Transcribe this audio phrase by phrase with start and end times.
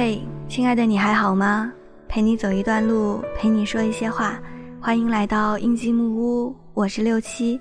[0.00, 1.72] 嘿，亲爱的，你还好吗？
[2.06, 4.40] 陪你走一段路，陪你说一些话。
[4.80, 7.60] 欢迎来到印记木屋，我是六七。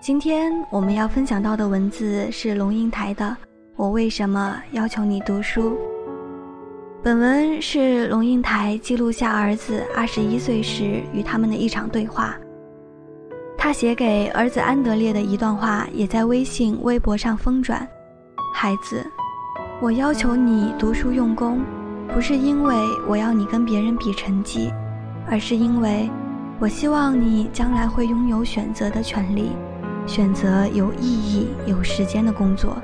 [0.00, 3.24] 今天我们要分享到的文字是龙应台的
[3.76, 5.70] 《我为什么要求你读书》。
[7.04, 12.36] 本文是龙应台记录下儿子二十一岁时与他们的一场对话。
[13.56, 17.88] 他写给儿子安德烈的一段话也在微信、微博上疯转。
[18.52, 19.08] 孩子。
[19.80, 21.60] 我要求你读书用功，
[22.08, 22.76] 不是因为
[23.08, 24.72] 我要你跟别人比成绩，
[25.28, 26.08] 而是因为，
[26.60, 29.50] 我希望你将来会拥有选择的权利，
[30.06, 32.76] 选择有意义、有时间的工作，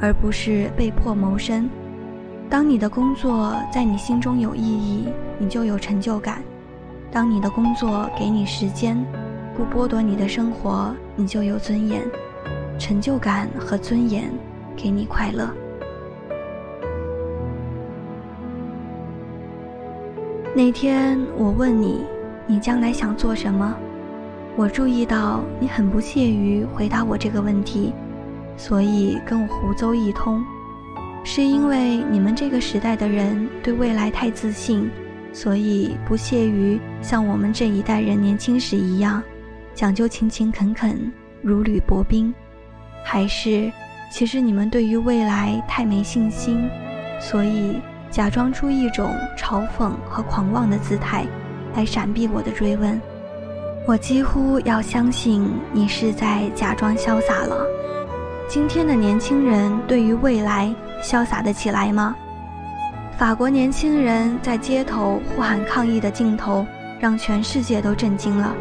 [0.00, 1.68] 而不是被迫谋生。
[2.48, 6.36] 当你的工作在你心中有意义，你就有成就感；
[7.10, 8.96] 当你的工作给你时间，
[9.56, 12.02] 不剥夺你的生活，你就有尊严。
[12.78, 14.32] 成就感和尊严，
[14.76, 15.52] 给你快乐。
[20.52, 22.04] 那天我问你，
[22.44, 23.72] 你将来想做什么？
[24.56, 27.92] 我注意到你很不屑于回答我这个问题，
[28.56, 30.42] 所以跟我胡诌一通。
[31.22, 34.90] 是因为你们这个时代的人对未来太自信，
[35.32, 39.22] 所以不屑于像我们这一代人年轻时一样，
[39.72, 42.34] 讲究勤勤恳恳，如履薄冰？
[43.04, 43.70] 还是
[44.10, 46.68] 其实你们对于未来太没信心，
[47.20, 47.76] 所以？
[48.10, 51.24] 假装出一种嘲讽和狂妄的姿态，
[51.74, 53.00] 来闪避我的追问。
[53.86, 57.64] 我几乎要相信你是在假装潇洒了。
[58.48, 62.16] 今天的年轻人对于未来潇洒得起来吗？
[63.16, 66.66] 法国年轻人在街头呼喊抗议的镜头，
[66.98, 68.54] 让全世界都震惊了。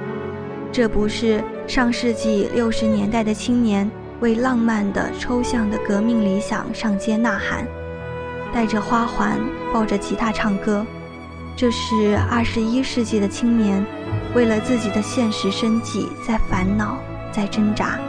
[0.71, 3.89] 这不是上世纪六十年代的青年
[4.19, 7.65] 为浪漫的抽象的革命理想上街呐喊。
[8.53, 9.39] 带着花环，
[9.73, 10.85] 抱着吉他唱歌，
[11.55, 13.85] 这是二十一世纪的青年，
[14.33, 16.97] 为了自己的现实生计在烦恼，
[17.31, 17.99] 在挣扎。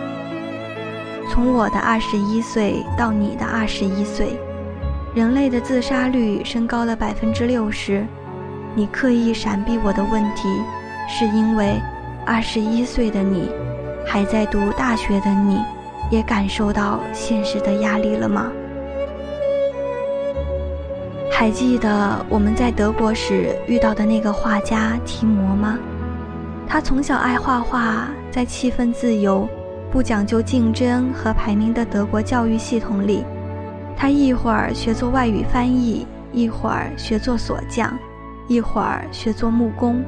[1.29, 4.39] 从我的二十一岁到你的二十一岁，
[5.15, 8.06] 人类的自杀率升高了百分之六十。
[8.75, 10.49] 你刻意闪避我的问题，
[11.09, 11.81] 是因为
[12.25, 13.49] 二十一岁的你，
[14.06, 15.61] 还在读大学的你，
[16.11, 18.50] 也感受到现实的压力了吗？
[21.41, 25.78] 还记得我们在德国时遇到的那个画家提摩吗？
[26.67, 29.49] 他从小爱画画，在气氛自由、
[29.91, 33.25] 不讲究竞争和排名的德国教育系统里，
[33.97, 37.99] 他一会儿学做外语翻译，一会儿学做锁匠，
[38.47, 40.05] 一会儿学做木工。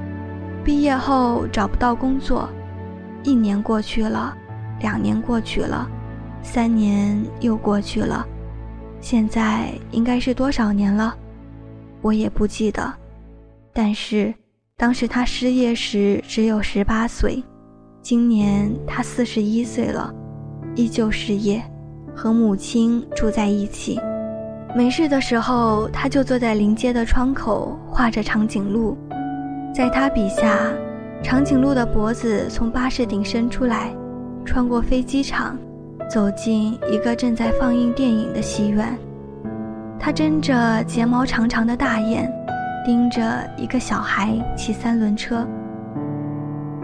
[0.63, 2.47] 毕业后找不到工作，
[3.23, 4.37] 一年过去了，
[4.81, 5.89] 两年过去了，
[6.43, 8.23] 三年又过去了，
[9.01, 11.17] 现在应该是多少年了？
[12.03, 12.93] 我也不记得，
[13.73, 14.35] 但是
[14.77, 17.43] 当时他失业时只有十八岁，
[18.03, 20.13] 今年他四十一岁了，
[20.75, 21.63] 依旧失业，
[22.15, 23.99] 和母亲住在一起。
[24.75, 28.97] 没事的时候，他就坐在临街的窗口画着长颈鹿，
[29.75, 30.73] 在他笔下，
[31.23, 33.95] 长颈鹿的脖子从巴士顶伸出来，
[34.45, 35.57] 穿过飞机场，
[36.11, 38.99] 走进一个正在放映电影的戏院。
[40.05, 42.29] 他睁着睫毛长长的大眼，
[42.85, 43.23] 盯着
[43.57, 45.47] 一个小孩骑三轮车。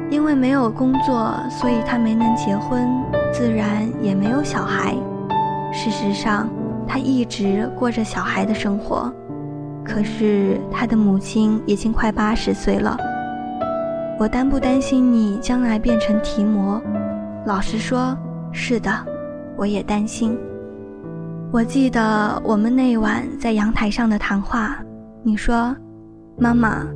[0.08, 2.88] 因为没有工作，所以他没能结婚，
[3.32, 4.94] 自然也没有小孩。
[5.72, 6.48] 事实上，
[6.86, 9.12] 他一直过着小孩的生活。
[9.84, 12.96] 可是他的母亲已经快八十岁了。
[14.16, 16.80] 我担不担心你将来变成提摩？
[17.44, 18.16] 老实说，
[18.52, 18.92] 是的，
[19.56, 20.38] 我也担心。
[21.50, 24.76] 我记得我们那晚在阳台上的谈话，
[25.22, 25.75] 你说
[26.36, 26.86] ：“妈妈，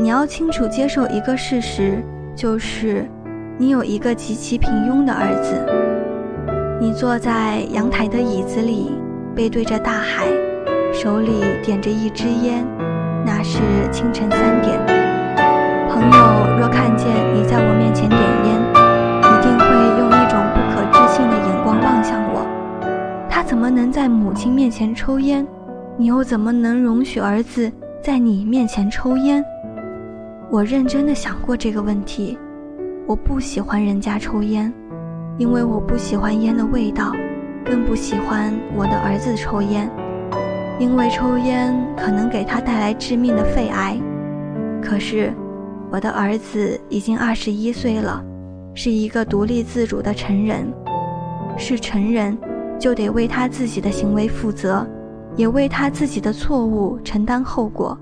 [0.00, 3.08] 你要清楚接受一个事实，就是
[3.56, 5.54] 你有一个极其平庸的儿子。”
[6.82, 8.90] 你坐在阳台的椅子里，
[9.32, 10.26] 背对着大海，
[10.92, 12.66] 手里点着一支烟，
[13.24, 13.60] 那是
[13.92, 14.76] 清晨三点。
[15.88, 18.59] 朋友若看见你在我面前点烟，
[23.60, 25.46] 怎么能在母亲面前抽烟？
[25.98, 27.70] 你又怎么能容许儿子
[28.02, 29.44] 在你面前抽烟？
[30.50, 32.38] 我认真的想过这个问题。
[33.06, 34.72] 我不喜欢人家抽烟，
[35.36, 37.12] 因为我不喜欢烟的味道，
[37.62, 39.90] 更不喜欢我的儿子抽烟，
[40.78, 43.94] 因为抽烟可能给他带来致命的肺癌。
[44.80, 45.34] 可是，
[45.90, 48.24] 我的儿子已经二十一岁了，
[48.72, 50.66] 是一个独立自主的成人，
[51.58, 52.38] 是成人。
[52.80, 54.84] 就得为他自己的行为负责，
[55.36, 57.96] 也为他自己的错误承担后果。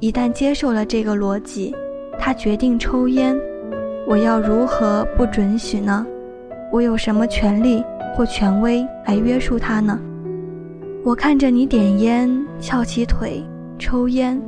[0.00, 1.72] 一旦接受了这个逻辑，
[2.18, 3.38] 他决定抽烟，
[4.06, 6.04] 我要如何不准许呢？
[6.72, 7.82] 我有什么权利
[8.14, 9.98] 或权威来约束他呢？
[11.04, 13.42] 我看着你点烟，翘起腿
[13.78, 14.40] 抽烟，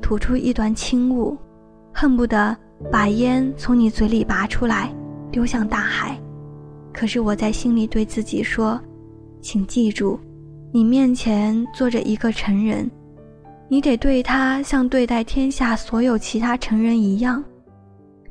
[0.00, 1.36] 吐出一团轻雾，
[1.92, 2.56] 恨不得
[2.90, 4.90] 把烟从你嘴里拔出来，
[5.30, 6.18] 丢向大海。
[6.92, 8.80] 可是我在心里对自己说
[9.42, 10.18] ：“请记住，
[10.72, 12.90] 你面前坐着一个成人，
[13.68, 17.44] 你得对他像对待天下所有其他成人一样。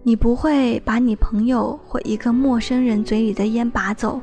[0.02, 4.20] 你不会把你朋友或一个陌生人嘴里的烟拔走，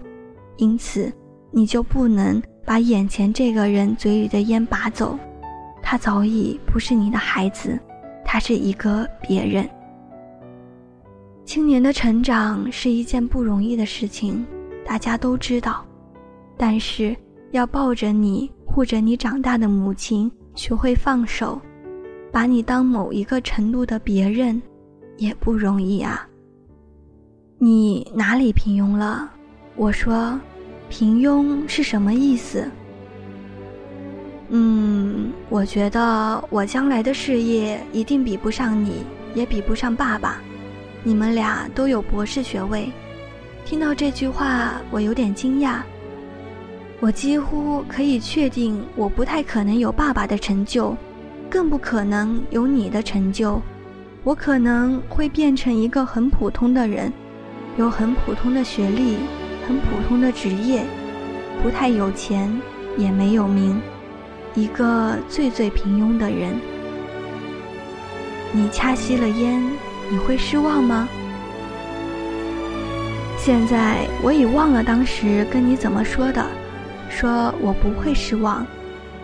[0.56, 1.12] 因此
[1.52, 5.18] 你就不能。”把眼前这个人嘴里的烟拔走，
[5.82, 7.78] 他早已不是你的孩子，
[8.26, 9.66] 他是一个别人。
[11.46, 14.44] 青年的成长是一件不容易的事情，
[14.84, 15.82] 大家都知道，
[16.58, 17.16] 但是
[17.52, 21.58] 要抱着你、护着你长大的母亲学会放手，
[22.30, 24.60] 把你当某一个程度的别人，
[25.16, 26.28] 也不容易啊。
[27.58, 29.30] 你哪里平庸了？
[29.76, 30.38] 我说。
[30.90, 32.66] 平庸是什么意思？
[34.48, 40.40] 嗯，我觉得我将来的事业一定比不上你，也比不上爸爸。
[41.04, 42.90] 你们俩都有博士学位。
[43.66, 45.82] 听到这句话，我有点惊讶。
[47.00, 50.96] 我几乎可以确定，我不太可能有爸爸的成就，
[51.48, 53.60] 更不可能有你的成就。
[54.24, 57.12] 我可能会变成一个很普通的人，
[57.76, 59.18] 有很普通的学历。
[59.66, 60.82] 很普通的职业，
[61.62, 62.50] 不太有钱，
[62.96, 63.78] 也没有名，
[64.54, 66.54] 一个最最平庸的人。
[68.50, 69.62] 你掐熄了烟，
[70.10, 71.06] 你会失望吗？
[73.36, 76.46] 现在我已忘了当时跟你怎么说的，
[77.08, 78.66] 说我不会失望，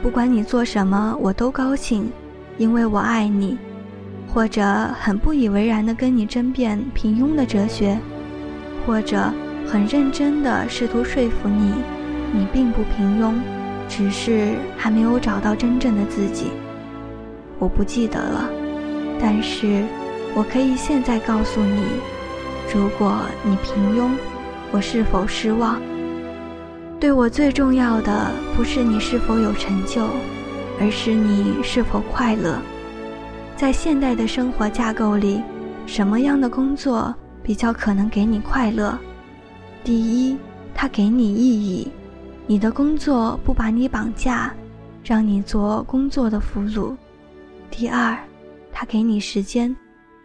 [0.02, 2.10] 不管你做什么我都高兴，
[2.58, 3.56] 因为我爱你，
[4.32, 4.64] 或者
[5.00, 7.98] 很不以为然的跟你争辩平庸的哲学，
[8.86, 9.32] 或者。
[9.66, 11.72] 很认真地试图说服你，
[12.34, 13.32] 你并不平庸，
[13.88, 16.48] 只是还没有找到真正的自己。
[17.58, 18.46] 我不记得了，
[19.18, 19.82] 但是
[20.34, 21.82] 我可以现在告诉你：
[22.74, 24.10] 如果你平庸，
[24.70, 25.80] 我是否失望？
[27.04, 30.08] 对我最重要的不是你是否有成就，
[30.80, 32.58] 而是你是否快乐。
[33.54, 35.42] 在现代的生活架构里，
[35.84, 38.98] 什么样的工作比较可能给你快乐？
[39.84, 40.38] 第一，
[40.74, 41.92] 它给你意义，
[42.46, 44.54] 你的工作不把你绑架，
[45.04, 46.96] 让你做工作的俘虏。
[47.70, 48.16] 第二，
[48.72, 49.76] 它给你时间，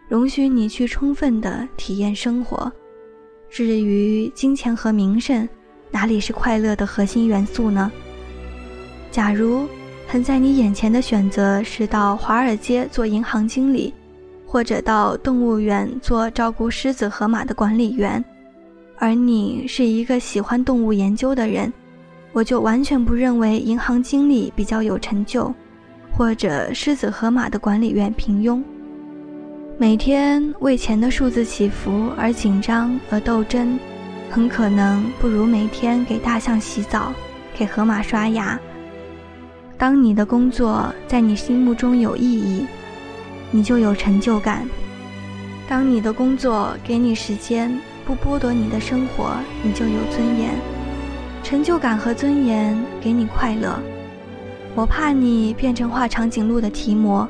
[0.08, 2.72] 容许你去充分的体验生活。
[3.50, 5.46] 至于金钱和名声，
[5.90, 7.90] 哪里是快乐的核心元素呢？
[9.10, 9.66] 假如
[10.06, 13.92] 横在你眼前的选择是到华尔街做银行经理，
[14.46, 18.24] 或者到动物园做照顾狮子、河马的管理员。
[18.98, 21.72] 而你是一个喜欢动物研究的人，
[22.32, 25.52] 我就完全不认为银行经理比较有成就，
[26.12, 28.62] 或者狮子河马的管理员平庸。
[29.78, 33.78] 每天为钱的数字起伏而紧张而斗争，
[34.30, 37.12] 很可能不如每天给大象洗澡，
[37.54, 38.58] 给河马刷牙。
[39.76, 42.66] 当你的工作在你心目中有意义，
[43.50, 44.68] 你就有成就感。
[45.68, 47.76] 当你的工作给你时间。
[48.06, 50.50] 不剥夺你的生活，你就有尊严、
[51.44, 53.78] 成就感和尊严，给你快乐。
[54.74, 57.28] 我怕你变成画长颈鹿的提摩，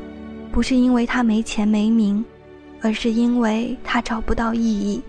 [0.51, 2.25] 不是因为他没钱没名，
[2.81, 5.03] 而是因为他找不到意义。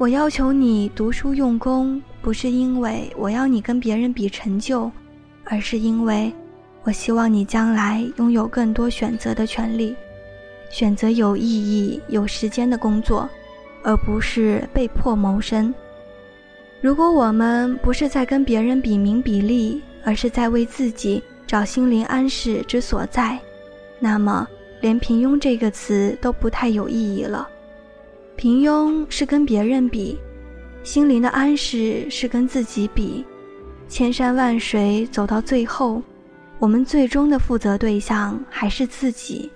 [0.00, 4.90] 我要求你读书用功，不是因为我要你跟别人比成就，
[5.44, 6.32] 而是因为
[6.84, 9.94] 我希望你将来拥有更多选择的权利，
[10.70, 13.28] 选择有意义、有时间的工作。
[13.82, 15.74] 而不是被迫谋生。
[16.80, 23.38] 如果我们不是在跟别人比名比利，而是在为自己找心灵安适之所在，
[23.98, 24.48] 那么
[24.80, 27.46] 连平庸这个词都不太有意义了。
[28.40, 30.18] 平庸是跟别人比，
[30.82, 33.22] 心灵的安适是跟自己比。
[33.86, 36.02] 千山万水走到最后，
[36.58, 39.50] 我们最终的负责对象还是自己。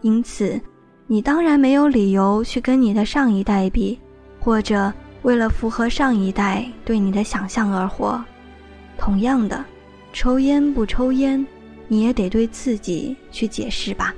[0.00, 0.60] 因此。
[1.06, 3.98] 你当然没有理由去跟你的上一代比，
[4.40, 8.22] 或者为了符合上一代对你的想象而活。
[8.98, 9.64] 同样的，
[10.12, 11.46] 抽烟不抽烟，
[11.86, 14.12] 你也得对自己去解释吧。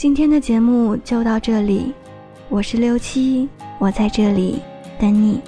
[0.00, 1.92] 今天的节目就到这里，
[2.48, 3.46] 我是六七，
[3.78, 4.58] 我在这里
[4.98, 5.42] 等你。